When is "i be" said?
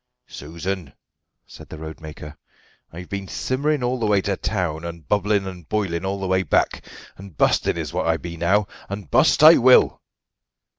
8.07-8.35